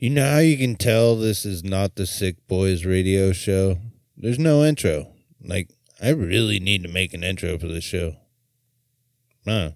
You 0.00 0.10
know 0.10 0.30
how 0.30 0.38
you 0.38 0.56
can 0.56 0.76
tell 0.76 1.16
this 1.16 1.44
is 1.44 1.64
not 1.64 1.96
the 1.96 2.06
Sick 2.06 2.36
Boys 2.46 2.84
radio 2.84 3.32
show? 3.32 3.78
There's 4.16 4.38
no 4.38 4.62
intro. 4.62 5.08
Like, 5.42 5.70
I 6.00 6.10
really 6.10 6.60
need 6.60 6.84
to 6.84 6.88
make 6.88 7.12
an 7.14 7.24
intro 7.24 7.58
for 7.58 7.66
this 7.66 7.82
show. 7.82 8.14
Huh. 9.44 9.72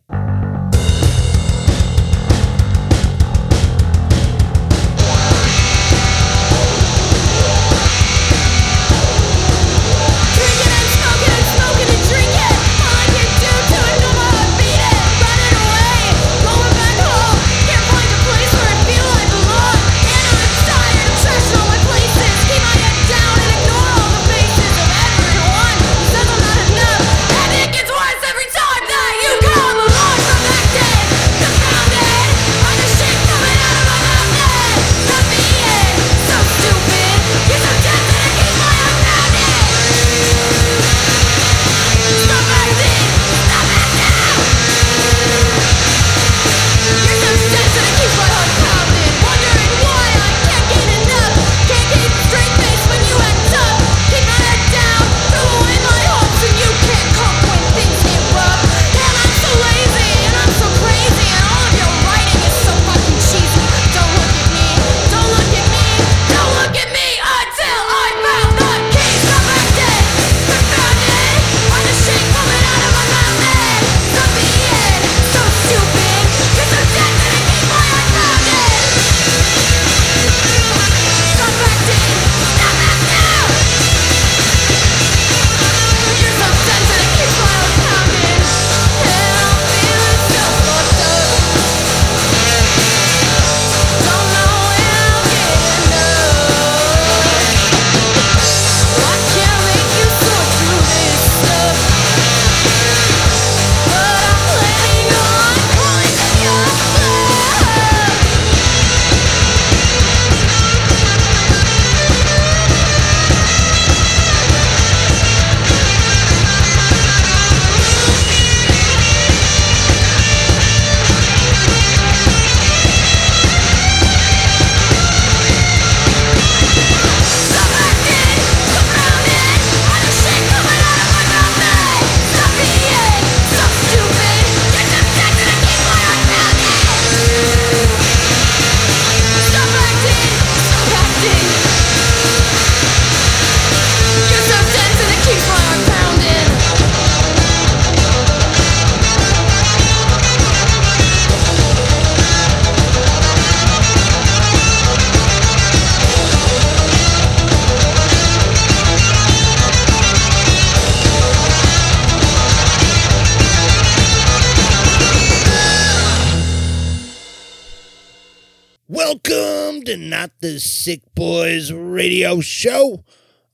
Sick 170.58 171.02
Boys 171.14 171.72
radio 171.72 172.40
show. 172.40 173.04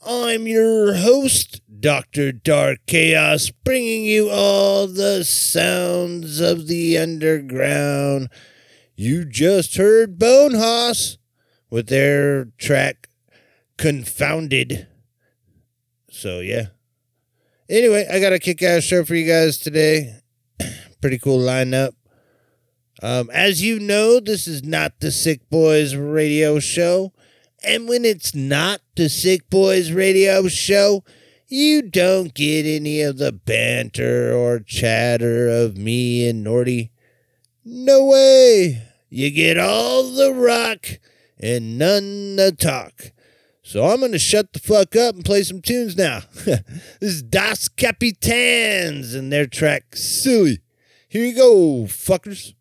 I'm 0.07 0.47
your 0.47 0.95
host, 0.95 1.61
Dr. 1.81 2.33
Dark 2.33 2.79
Chaos, 2.87 3.51
bringing 3.51 4.05
you 4.05 4.31
all 4.31 4.87
the 4.87 5.25
sounds 5.25 6.41
of 6.41 6.67
the 6.67 6.97
underground. 6.97 8.29
You 8.97 9.25
just 9.25 9.77
heard 9.77 10.19
Bone 10.19 10.55
Haus 10.55 11.19
with 11.71 11.89
their 11.89 12.47
track 12.59 13.09
Confoundead. 13.77 14.87
So, 16.11 16.41
yeah. 16.41 16.69
Anyway, 17.69 18.07
I 18.11 18.19
got 18.19 18.33
a 18.33 18.39
kick 18.39 18.63
ass 18.63 18.83
show 18.85 19.05
for 19.05 19.15
you 19.15 19.27
guys 19.27 19.59
today. 19.59 20.21
Pretty 21.01 21.19
cool 21.19 21.39
lineup. 21.39 21.93
Um, 23.03 23.31
as 23.33 23.63
you 23.63 23.79
know, 23.79 24.21
this 24.21 24.47
is 24.49 24.65
not 24.65 25.01
the 25.01 25.13
Sick 25.13 25.49
Boys 25.51 25.95
radio 25.95 26.59
show. 26.59 27.13
And 27.65 27.89
when 27.89 28.05
it's 28.05 28.35
not 28.35 28.81
the 28.97 29.09
Sick 29.09 29.49
Boys 29.51 29.93
radio 29.93 30.49
show, 30.49 31.05
you 31.47 31.83
don't 31.83 32.35
get 32.35 32.67
any 32.67 33.01
of 33.03 33.19
the 33.19 33.33
banter 33.33 34.33
or 34.35 34.61
chatter 34.61 35.49
of 35.49 35.77
me 35.77 36.29
and 36.29 36.43
Norty. 36.45 36.91
No 37.65 38.05
way. 38.07 38.83
You 39.09 39.31
get 39.31 39.59
all 39.59 40.05
the 40.05 40.33
rock 40.33 40.87
and 41.39 41.79
none 41.79 42.37
the 42.37 42.53
talk. 42.53 43.13
So 43.63 43.85
I'm 43.87 44.01
going 44.01 44.13
to 44.13 44.19
shut 44.19 44.53
the 44.53 44.59
fuck 44.59 44.97
up 44.97 45.15
and 45.15 45.25
play 45.25 45.43
some 45.43 45.61
tunes 45.61 45.97
now. 45.97 46.21
this 46.45 46.63
is 47.01 47.23
Das 47.23 47.69
Kapitans 47.69 49.15
and 49.15 49.33
their 49.33 49.47
track 49.47 49.95
Silly. 49.95 50.61
Here 51.11 51.25
you 51.25 51.35
go, 51.35 51.85
fuckers. 51.87 52.53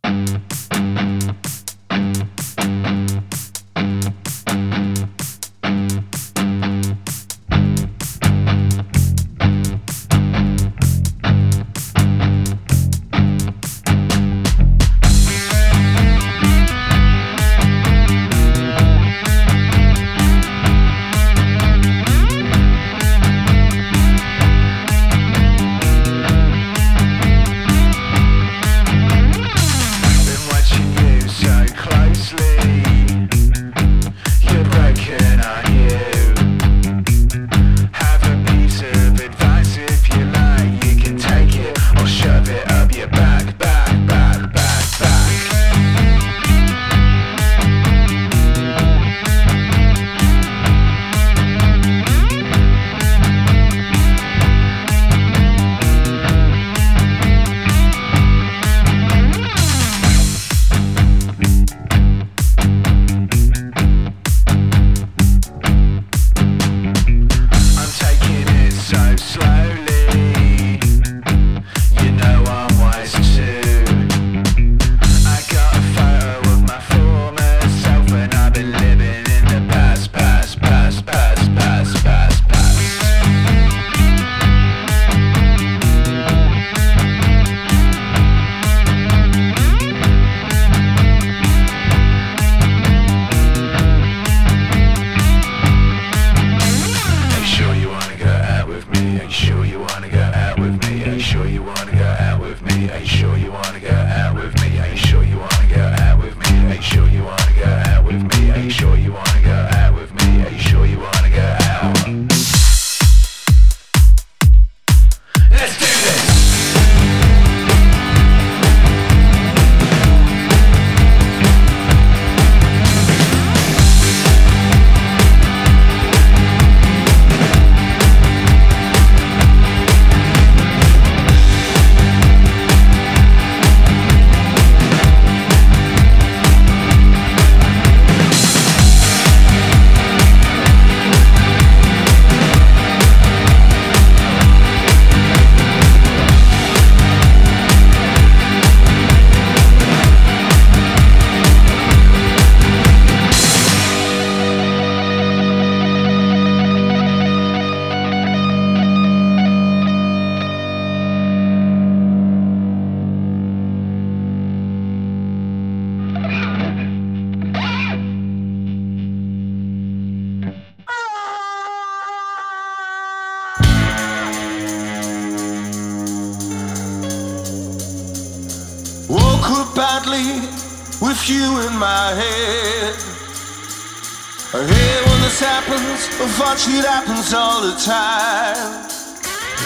happens, 185.67 186.07
unfortunately 186.21 186.79
it 186.79 186.85
happens 186.85 187.33
all 187.33 187.61
the 187.61 187.75
time. 187.75 188.87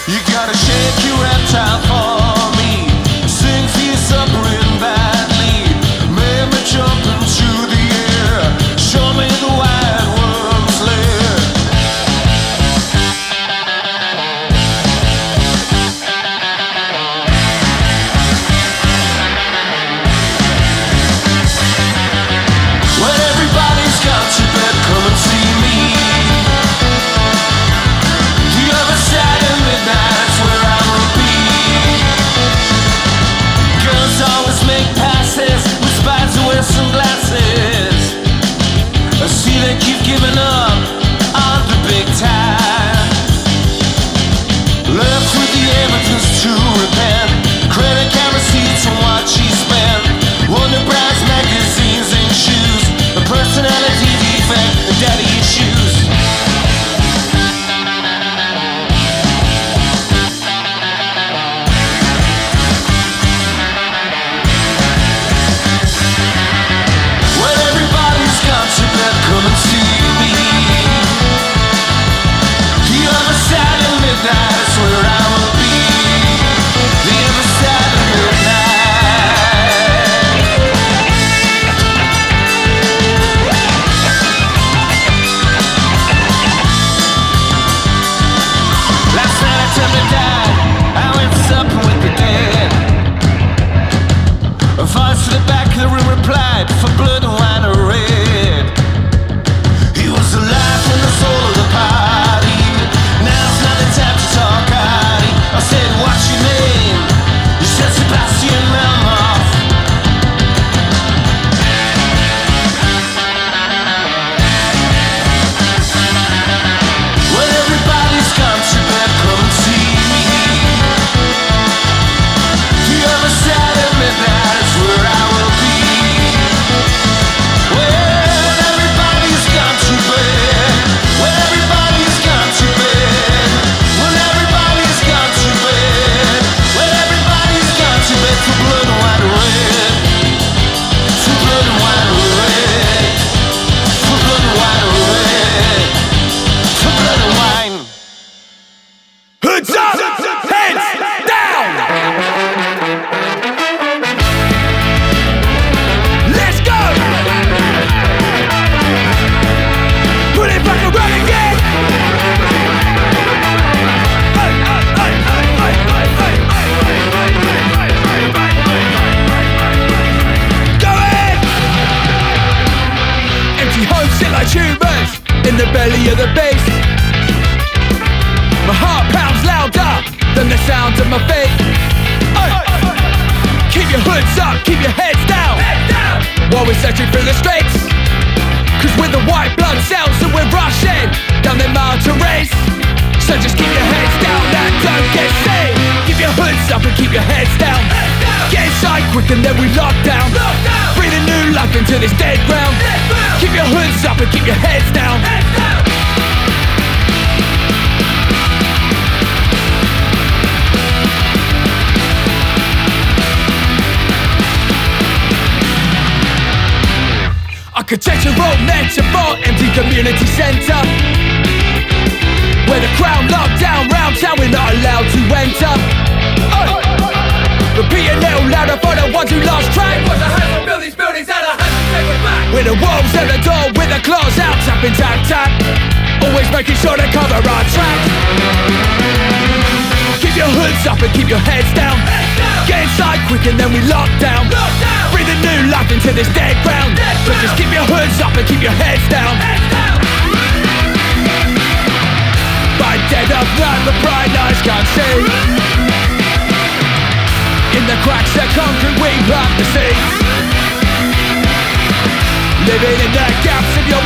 You 0.08 0.18
gotta 0.32 0.56
shake 0.56 1.06
your 1.06 1.16
reptile 1.22 1.78
for 1.86 2.56
me, 2.58 2.88
sing 3.28 3.68
for 3.68 3.80
your 3.80 3.96
supper. 3.96 4.51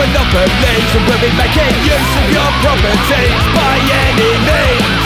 and 0.06 0.16
openly 0.16 0.76
So 0.92 0.98
we'll 1.02 1.20
be 1.20 1.30
making 1.34 1.74
use 1.82 2.12
of 2.20 2.26
your 2.30 2.50
property 2.62 3.26
By 3.54 3.74
any 4.06 4.32
means. 4.46 5.04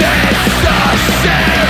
Necessary 0.00 1.63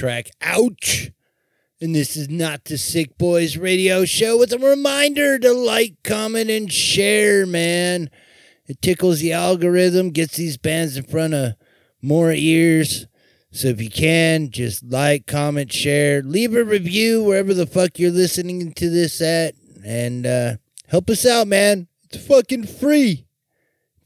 track 0.00 0.30
Ouch. 0.40 1.10
And 1.78 1.94
this 1.94 2.16
is 2.16 2.30
not 2.30 2.64
the 2.64 2.78
Sick 2.78 3.18
Boys 3.18 3.58
radio 3.58 4.06
show 4.06 4.38
with 4.38 4.50
a 4.50 4.58
reminder 4.58 5.38
to 5.38 5.52
like, 5.52 6.02
comment, 6.02 6.48
and 6.48 6.72
share, 6.72 7.44
man. 7.44 8.08
It 8.66 8.80
tickles 8.80 9.20
the 9.20 9.34
algorithm, 9.34 10.08
gets 10.08 10.38
these 10.38 10.56
bands 10.56 10.96
in 10.96 11.04
front 11.04 11.34
of 11.34 11.52
more 12.00 12.32
ears. 12.32 13.08
So 13.50 13.68
if 13.68 13.82
you 13.82 13.90
can, 13.90 14.50
just 14.50 14.84
like, 14.84 15.26
comment, 15.26 15.70
share, 15.70 16.22
leave 16.22 16.56
a 16.56 16.64
review 16.64 17.22
wherever 17.22 17.52
the 17.52 17.66
fuck 17.66 17.98
you're 17.98 18.10
listening 18.10 18.72
to 18.72 18.88
this 18.88 19.20
at, 19.20 19.54
and 19.84 20.26
uh, 20.26 20.56
help 20.88 21.10
us 21.10 21.26
out, 21.26 21.46
man. 21.46 21.88
It's 22.04 22.26
fucking 22.26 22.68
free. 22.68 23.26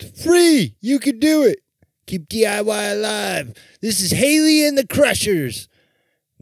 It's 0.01 0.25
free. 0.25 0.75
You 0.81 0.99
can 0.99 1.21
do 1.21 1.45
it. 1.45 1.61
Keep 2.07 2.29
DIY 2.31 2.93
alive. 2.93 3.55
This 3.81 4.01
is 4.01 4.11
Hayley 4.11 4.67
and 4.67 4.77
the 4.77 4.89
Crushers 4.89 5.69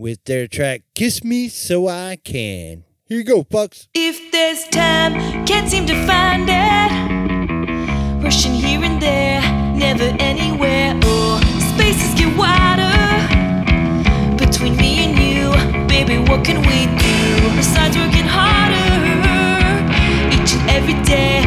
with 0.03 0.25
their 0.25 0.49
track 0.49 0.83
Kiss 0.97 1.23
Me 1.23 1.49
So 1.49 1.87
I 1.87 2.17
Can. 2.17 2.83
Here 3.07 3.19
you 3.19 3.25
go, 3.25 3.45
fucks. 3.45 3.87
If 3.95 4.33
there's 4.33 4.65
time, 4.69 5.47
can't 5.47 5.69
seem 5.69 5.87
to 5.87 5.95
find 6.05 6.49
it. 6.51 8.25
Rushing 8.25 8.53
here 8.53 8.83
and 8.83 9.01
there, 9.01 9.41
never 9.77 10.15
anywhere. 10.19 10.99
Oh, 11.05 11.39
spaces 11.73 12.15
get 12.19 12.37
wider 12.37 12.91
between 14.37 14.77
me 14.77 15.05
and 15.05 15.15
you. 15.17 15.53
Baby, 15.87 16.19
what 16.29 16.45
can 16.45 16.61
we 16.63 16.87
do 16.99 17.57
besides 17.57 17.97
working 17.97 18.27
harder 18.27 18.83
each 20.35 20.55
and 20.55 20.69
every 20.69 21.01
day? 21.05 21.42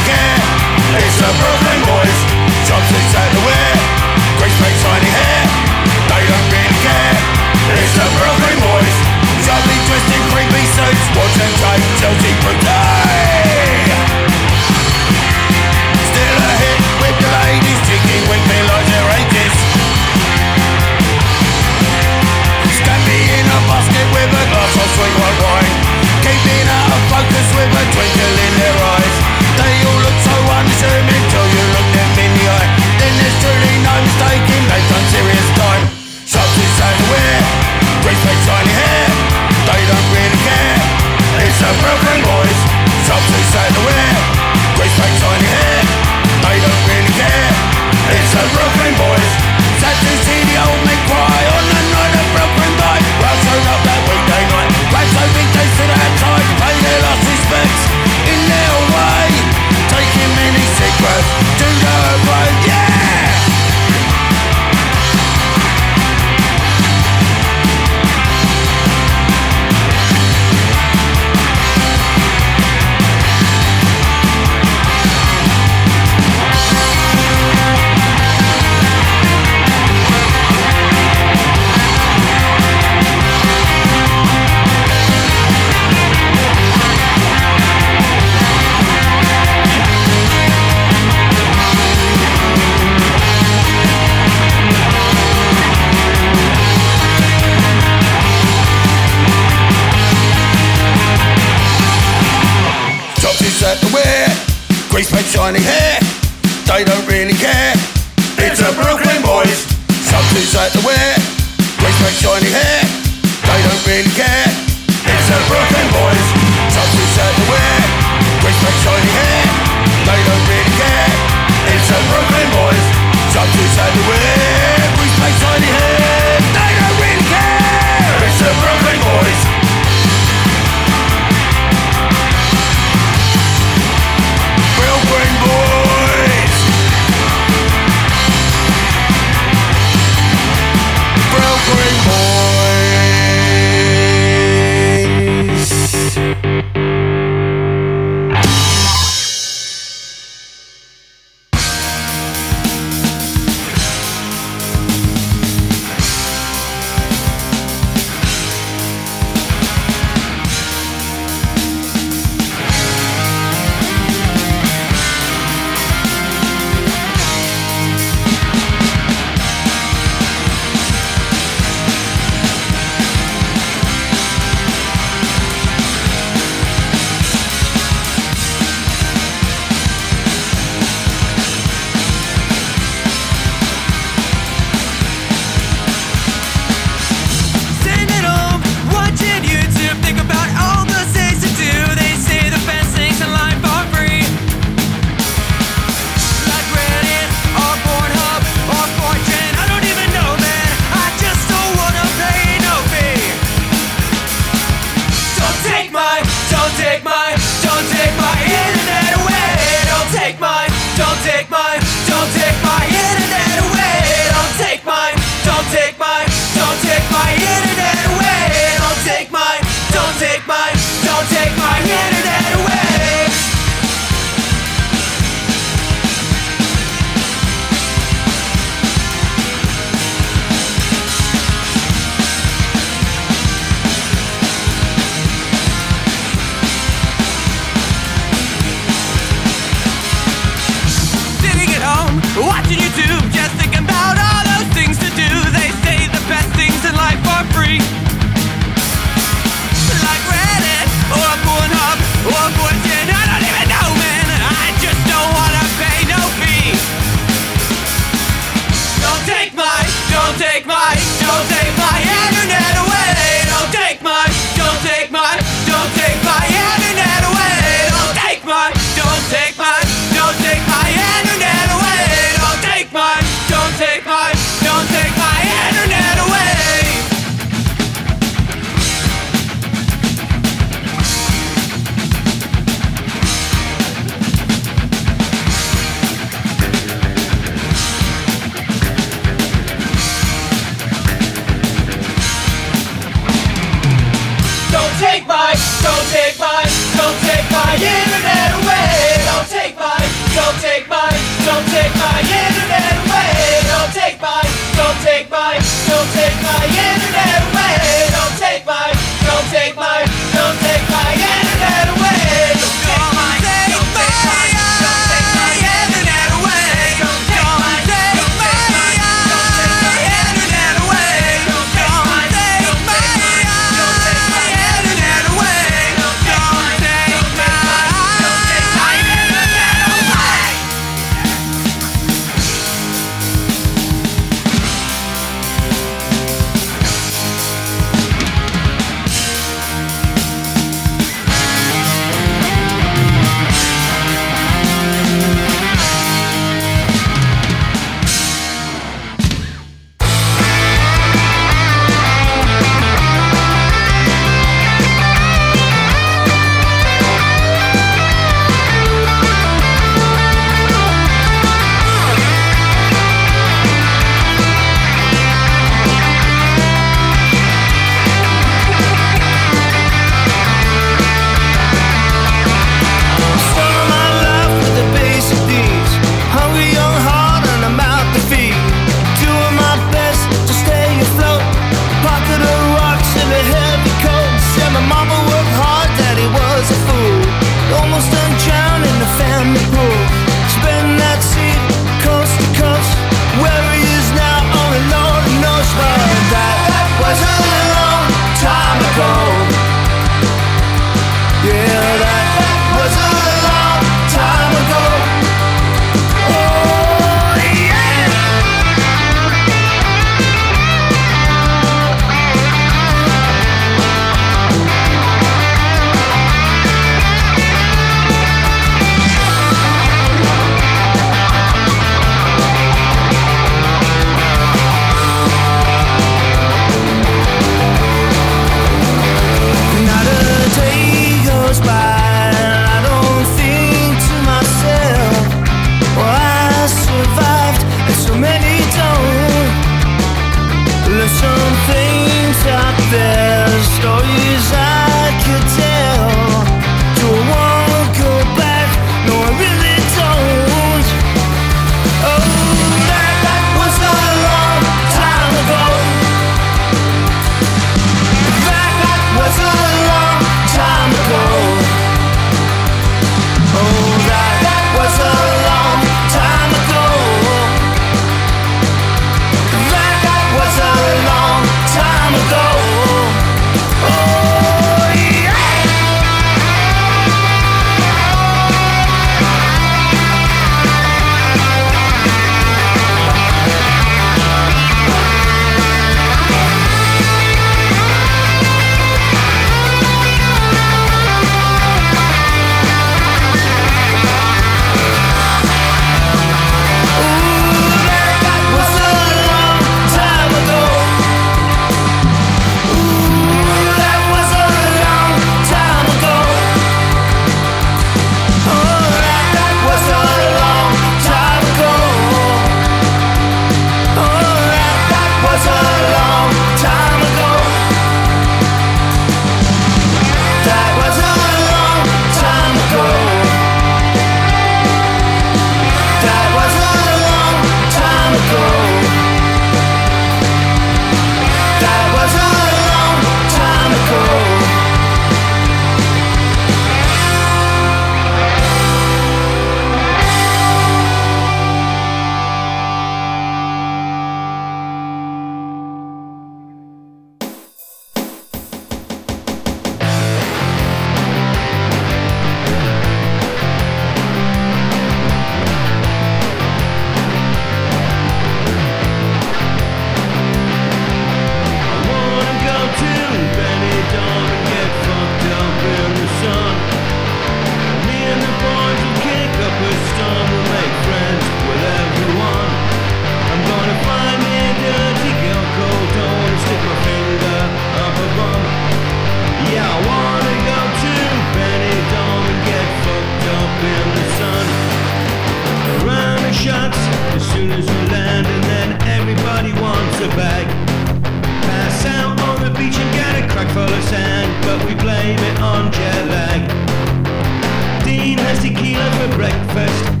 Breakfast, 599.21 600.00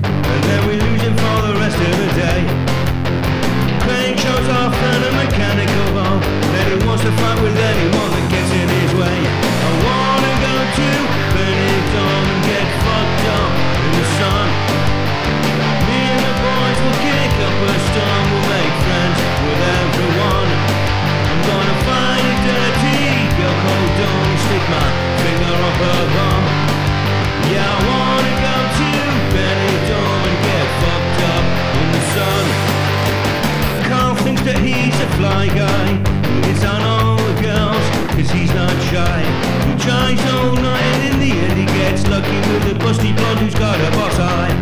shy 35.41 35.55
guy 35.55 35.87
who 36.27 36.47
hits 36.47 36.63
on 36.63 36.81
all 36.81 37.17
the 37.17 37.41
girls, 37.41 37.85
cause 38.13 38.29
he's 38.29 38.53
not 38.53 38.75
shy. 38.89 39.21
He 39.67 39.73
tries 39.81 40.21
all 40.33 40.53
night 40.53 40.85
and 40.93 41.13
in 41.13 41.19
the 41.19 41.31
end 41.31 41.57
he 41.57 41.65
gets 41.65 42.07
lucky 42.07 42.37
with 42.49 42.73
a 42.73 42.77
busty 42.83 43.15
blonde 43.15 43.39
who's 43.39 43.55
got 43.55 43.79
a 43.79 43.91
boss 43.97 44.17
eye. 44.19 44.53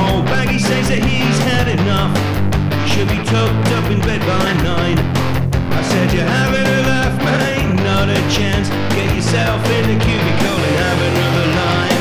Old 0.00 0.26
Baggy 0.26 0.58
says 0.58 0.88
that 0.88 1.02
he's 1.04 1.38
had 1.50 1.68
enough, 1.68 2.12
He 2.84 2.88
should 2.92 3.08
be 3.08 3.20
tucked 3.24 3.70
up 3.78 3.90
in 3.90 4.00
bed 4.00 4.20
by 4.20 4.52
nine. 4.62 4.98
I 5.72 5.82
said 5.82 6.12
you're 6.12 6.32
having 6.40 6.66
a 6.66 6.80
laugh, 6.92 7.16
mate, 7.24 7.82
not 7.82 8.08
a 8.08 8.20
chance. 8.28 8.68
Get 8.94 9.08
yourself 9.14 9.64
in 9.76 9.84
the 9.88 10.04
cubicle 10.04 10.58
and 10.68 10.76
have 10.84 11.00
another 11.10 11.46
line. 11.60 11.97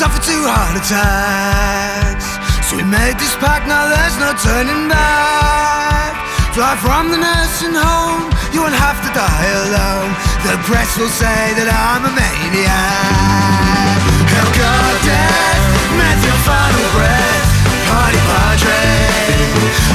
Suffer 0.00 0.24
two 0.24 0.44
heart 0.48 0.80
attacks. 0.80 2.24
So 2.64 2.80
we 2.80 2.88
made 2.88 3.20
this 3.20 3.36
pact, 3.36 3.68
now 3.68 3.84
there's 3.84 4.16
no 4.16 4.32
turning 4.40 4.88
back. 4.88 6.16
Fly 6.56 6.72
from 6.80 7.12
the 7.12 7.20
nursing 7.20 7.76
home, 7.76 8.32
you 8.48 8.64
won't 8.64 8.80
have 8.80 8.96
to 9.04 9.10
die 9.12 9.48
alone. 9.60 10.08
The 10.48 10.56
press 10.64 10.96
will 10.96 11.12
say 11.12 11.52
that 11.60 11.68
I'm 11.68 12.08
a 12.08 12.12
maniac. 12.16 14.00
Hell, 14.24 14.50
God, 14.56 14.94
death, 15.04 15.64
met 16.00 16.16
your 16.24 16.38
final 16.48 16.86
breath, 16.96 17.44
party 17.92 18.20
padre. 18.24 18.80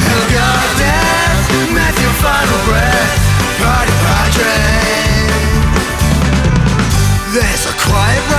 Hell, 0.06 0.26
God, 0.38 0.70
death, 0.86 1.50
met 1.74 1.96
your 1.98 2.14
final 2.22 2.60
breath, 2.70 3.18
party 3.58 3.96
padre. 4.06 4.54
There's 7.34 7.64
a 7.66 7.74
quiet 7.90 8.35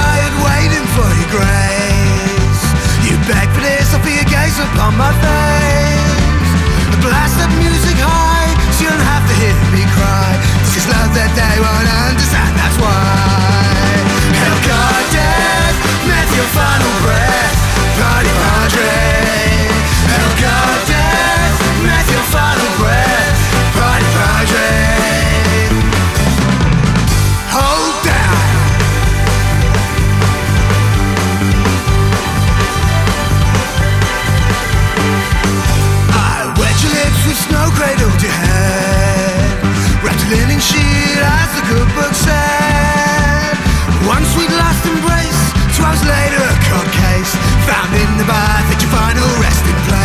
upon 4.76 4.96
my 4.98 5.12
face. 5.24 6.52
The 6.92 7.00
blast 7.00 7.40
that 7.40 7.48
music 7.56 7.96
high, 7.96 8.52
you 8.76 8.92
don't 8.92 9.06
have 9.08 9.24
to 9.24 9.34
hear 9.40 9.56
me 9.72 9.82
cry. 9.96 10.36
This 10.60 10.84
is 10.84 10.86
love 10.92 11.10
that 11.16 11.32
they 11.32 11.56
won't 11.64 11.90
understand, 12.04 12.52
that's 12.60 12.76
why. 12.76 12.92
Hell, 14.36 14.60
God, 14.68 15.02
death, 15.16 15.76
met 16.04 16.28
your 16.36 16.48
final 16.52 16.92
breath, 17.08 17.25
in 48.03 48.18
the 48.18 48.24
bath. 48.24 48.72
At 48.72 48.82
your 48.82 48.90
final 48.90 49.28
resting 49.40 49.80
place 49.88 49.95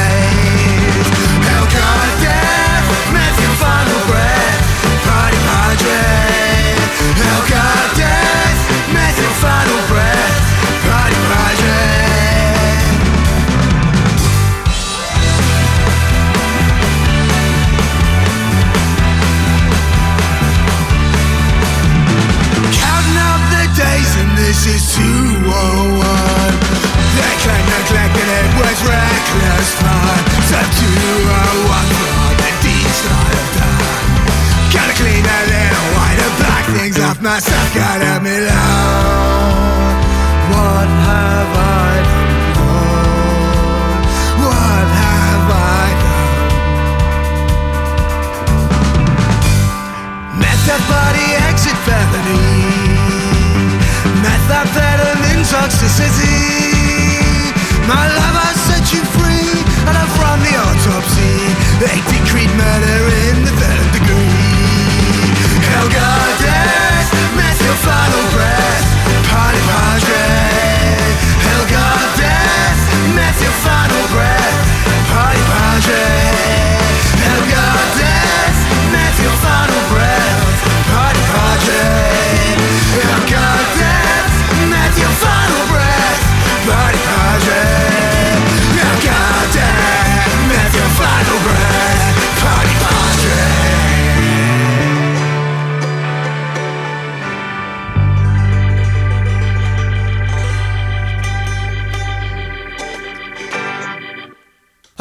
off 37.22 37.34
myself 37.34 37.74
Gotta 37.74 38.20
me 38.24 38.32
Lord 38.32 39.98
What 40.52 40.88
have 41.08 41.54
I 41.56 41.94
done? 42.58 44.02
What 44.42 44.88
have 45.02 45.48
I 45.52 45.86
done? 46.04 46.40
Meth 50.40 50.66
body 50.90 51.28
exit 51.48 51.78
felony 51.86 52.50
Methamphetamine 54.24 55.44
toxicity. 55.52 56.40
My 57.88 58.06
lover 58.18 58.54
set 58.68 58.86
you 58.94 59.04
free 59.18 59.54
And 59.88 59.96
I'm 59.98 60.10
from 60.18 60.38
the 60.46 60.54
autopsy. 60.66 61.34
They 61.82 61.98
decreed 62.12 62.41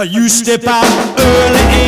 You 0.02 0.30
step 0.30 0.64
out 0.66 1.20
early 1.20 1.79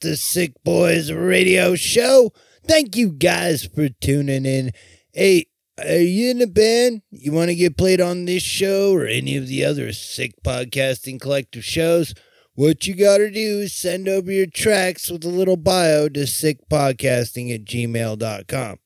the 0.00 0.16
Sick 0.16 0.52
Boys 0.64 1.12
radio 1.12 1.74
show. 1.74 2.32
Thank 2.66 2.96
you 2.96 3.10
guys 3.10 3.64
for 3.64 3.88
tuning 3.88 4.46
in. 4.46 4.72
Hey, 5.12 5.46
are 5.78 5.98
you 5.98 6.30
in 6.30 6.42
a 6.42 6.46
band? 6.46 7.02
You 7.10 7.32
want 7.32 7.50
to 7.50 7.54
get 7.54 7.76
played 7.76 8.00
on 8.00 8.24
this 8.24 8.42
show 8.42 8.92
or 8.92 9.06
any 9.06 9.36
of 9.36 9.46
the 9.46 9.64
other 9.64 9.92
sick 9.92 10.32
podcasting 10.44 11.20
collective 11.20 11.64
shows? 11.64 12.14
What 12.54 12.86
you 12.86 12.96
got 12.96 13.18
to 13.18 13.30
do 13.30 13.60
is 13.60 13.72
send 13.72 14.08
over 14.08 14.32
your 14.32 14.46
tracks 14.46 15.10
with 15.10 15.24
a 15.24 15.28
little 15.28 15.56
bio 15.56 16.08
to 16.08 16.20
sickpodcasting 16.20 17.54
at 17.54 17.64
gmail.com. 17.64 18.78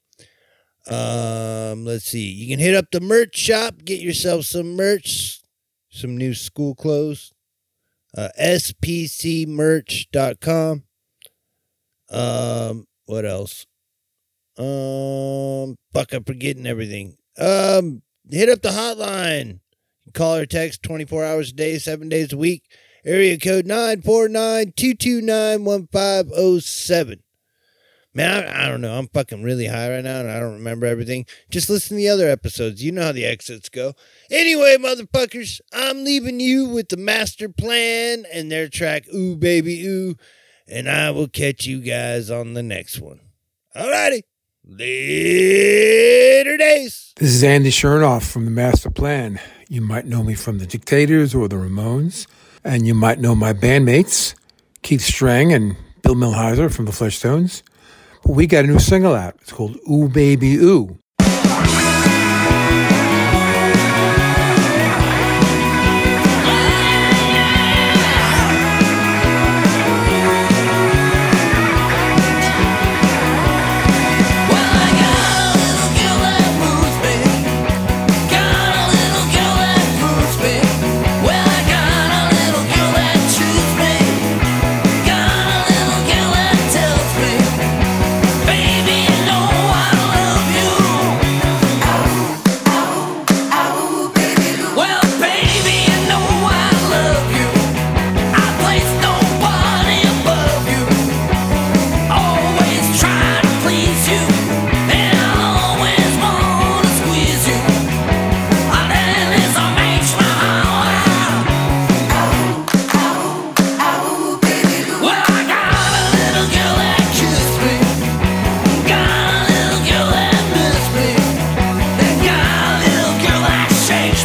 Um, 0.86 1.84
let's 1.84 2.04
see. 2.04 2.30
You 2.30 2.54
can 2.54 2.58
hit 2.58 2.74
up 2.74 2.90
the 2.92 3.00
merch 3.00 3.36
shop, 3.36 3.76
get 3.84 4.00
yourself 4.00 4.44
some 4.44 4.76
merch, 4.76 5.40
some 5.88 6.18
new 6.18 6.34
school 6.34 6.74
clothes. 6.74 7.32
Uh, 8.16 8.28
spcmerch.com. 8.38 10.84
Um, 12.12 12.86
what 13.06 13.24
else? 13.24 13.66
Um, 14.58 15.76
fuck, 15.92 16.12
I'm 16.12 16.24
forgetting 16.24 16.66
everything. 16.66 17.16
Um, 17.38 18.02
hit 18.30 18.48
up 18.48 18.62
the 18.62 18.70
hotline. 18.70 19.60
Call 20.12 20.36
or 20.36 20.46
text 20.46 20.82
24 20.82 21.24
hours 21.24 21.50
a 21.50 21.54
day, 21.54 21.78
seven 21.78 22.08
days 22.08 22.32
a 22.32 22.36
week. 22.36 22.64
Area 23.04 23.38
code 23.38 23.66
949 23.66 24.72
229 24.76 25.64
1507. 25.64 27.22
Man, 28.14 28.44
I, 28.44 28.66
I 28.66 28.68
don't 28.68 28.82
know. 28.82 28.96
I'm 28.96 29.08
fucking 29.08 29.42
really 29.42 29.66
high 29.66 29.90
right 29.90 30.04
now 30.04 30.20
and 30.20 30.30
I 30.30 30.38
don't 30.38 30.52
remember 30.52 30.86
everything. 30.86 31.24
Just 31.50 31.70
listen 31.70 31.96
to 31.96 32.02
the 32.02 32.10
other 32.10 32.28
episodes. 32.28 32.84
You 32.84 32.92
know 32.92 33.04
how 33.04 33.12
the 33.12 33.24
exits 33.24 33.70
go. 33.70 33.94
Anyway, 34.30 34.76
motherfuckers, 34.78 35.60
I'm 35.72 36.04
leaving 36.04 36.38
you 36.38 36.66
with 36.66 36.90
the 36.90 36.98
master 36.98 37.48
plan 37.48 38.24
and 38.32 38.52
their 38.52 38.68
track, 38.68 39.04
Ooh 39.14 39.34
Baby 39.36 39.86
Ooh. 39.86 40.16
And 40.72 40.88
I 40.88 41.10
will 41.10 41.28
catch 41.28 41.66
you 41.66 41.80
guys 41.80 42.30
on 42.30 42.54
the 42.54 42.62
next 42.62 42.98
one. 42.98 43.20
Alrighty. 43.76 44.22
Later 44.64 46.56
days. 46.56 47.12
This 47.16 47.28
is 47.34 47.44
Andy 47.44 47.68
Shernoff 47.68 48.32
from 48.32 48.46
the 48.46 48.50
Master 48.50 48.88
Plan. 48.88 49.38
You 49.68 49.82
might 49.82 50.06
know 50.06 50.22
me 50.24 50.32
from 50.32 50.60
the 50.60 50.66
Dictators 50.66 51.34
or 51.34 51.46
the 51.46 51.56
Ramones, 51.56 52.26
and 52.64 52.86
you 52.86 52.94
might 52.94 53.18
know 53.18 53.34
my 53.34 53.52
bandmates, 53.52 54.34
Keith 54.80 55.02
Streng 55.02 55.54
and 55.54 55.76
Bill 56.00 56.14
Milhizer 56.14 56.72
from 56.72 56.86
the 56.86 56.92
Fleshtones. 56.92 57.60
But 58.24 58.32
we 58.32 58.46
got 58.46 58.64
a 58.64 58.68
new 58.68 58.78
single 58.78 59.14
out. 59.14 59.34
It's 59.42 59.52
called 59.52 59.76
Ooh 59.90 60.08
Baby 60.08 60.54
Ooh. 60.54 60.98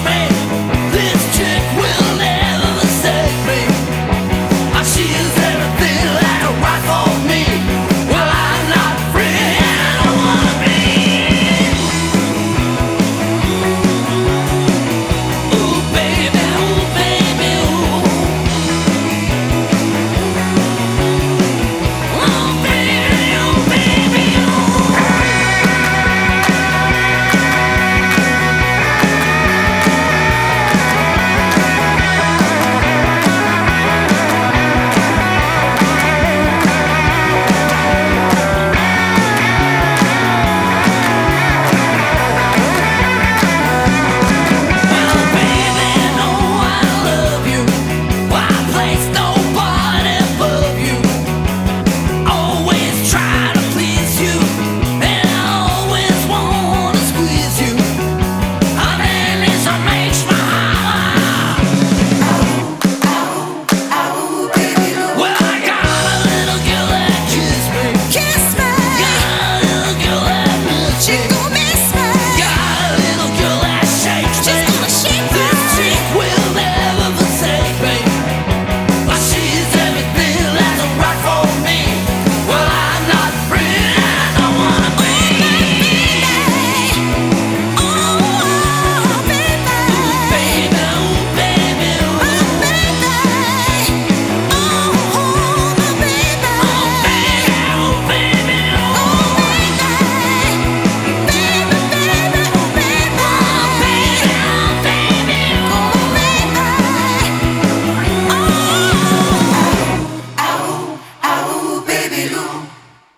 me. 0.04 0.37